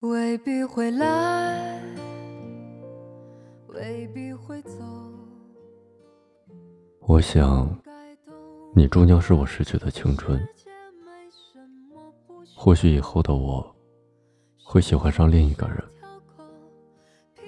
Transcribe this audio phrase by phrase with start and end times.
[0.00, 1.78] 未必会来，
[3.68, 4.78] 未必会走。
[7.00, 7.68] 我想，
[8.74, 10.42] 你终将是我失去的青春。
[12.56, 13.76] 或许以后的我，
[14.64, 15.84] 会喜欢上另一个人，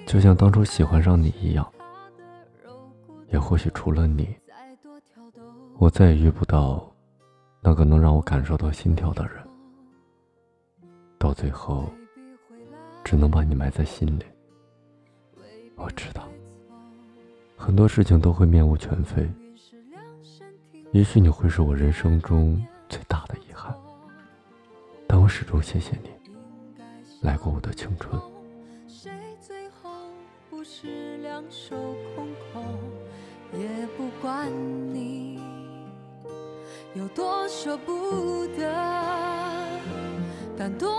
[0.05, 1.67] 就像当初喜欢上你一样。
[3.29, 4.29] 也或许除了你，
[5.79, 6.87] 我再也遇不到
[7.61, 9.43] 那个能让我感受到心跳的人。
[11.17, 11.91] 到最后。
[13.03, 14.23] 只能把你埋在心里。
[15.75, 16.27] 我知道，
[17.57, 19.29] 很多事情都会面目全非。
[20.91, 23.75] 也许你会是我人生中最大的遗憾，
[25.07, 26.09] 但我始终谢谢你
[27.21, 28.21] 来过我的青春。
[33.53, 34.49] 也不管
[34.93, 35.39] 你
[36.95, 38.71] 有多舍不得，
[40.57, 40.93] 但多。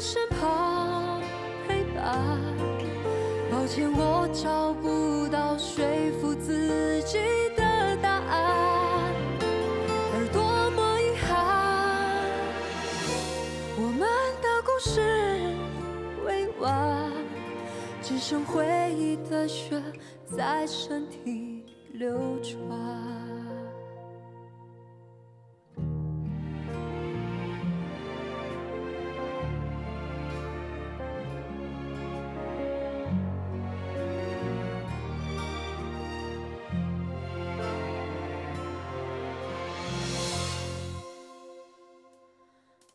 [0.00, 1.20] 身旁
[1.66, 2.38] 陪伴，
[3.50, 5.84] 抱歉我找不到说
[6.20, 7.18] 服自己
[7.56, 9.12] 的答案，
[10.14, 12.24] 而多么遗憾，
[13.76, 14.08] 我们
[14.40, 15.00] 的故事
[16.24, 17.12] 未完，
[18.00, 18.64] 只剩回
[18.96, 19.82] 忆的血
[20.24, 23.37] 在身体流转。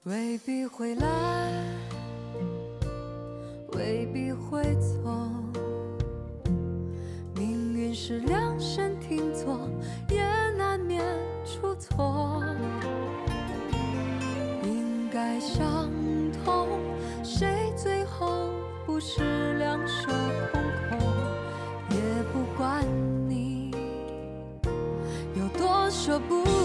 [0.05, 1.49] 未必会来，
[3.71, 4.97] 未必会走。
[7.33, 9.57] 命运是量身定做，
[10.09, 10.21] 也
[10.57, 11.01] 难免
[11.45, 12.43] 出错。
[14.65, 15.89] 应该相
[16.43, 16.67] 同，
[17.23, 18.49] 谁最后
[18.85, 20.11] 不是两手
[20.51, 20.99] 空空？
[21.91, 21.97] 也
[22.33, 22.85] 不管
[23.29, 23.71] 你
[25.33, 26.62] 有多舍不得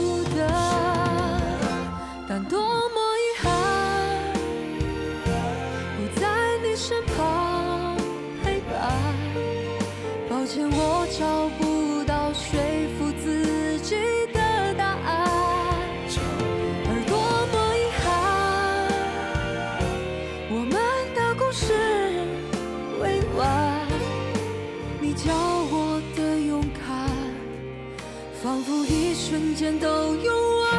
[28.40, 30.70] 仿佛一瞬间都用完，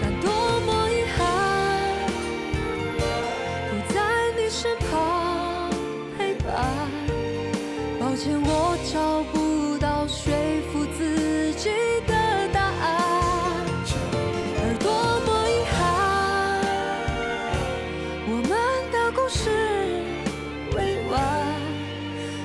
[0.00, 0.30] 但多
[0.60, 1.20] 么遗憾，
[3.68, 4.00] 不在
[4.36, 5.68] 你身旁
[6.16, 6.46] 陪伴。
[7.98, 10.32] 抱歉，我找不到说
[10.70, 11.70] 服自己
[12.06, 12.14] 的
[12.52, 13.66] 答案，
[14.62, 14.92] 而多
[15.26, 15.82] 么遗憾，
[18.28, 18.48] 我们
[18.92, 19.50] 的故事
[20.76, 20.78] 未
[21.10, 21.20] 完，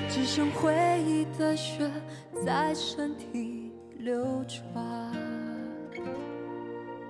[0.09, 0.73] 只剩回
[1.05, 1.91] 忆的血
[2.43, 3.66] 在身体
[4.07, 5.11] 流转，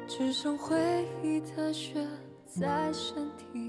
[0.08, 0.75] 只剩回
[1.22, 2.03] 忆的血
[2.47, 3.66] 在身体。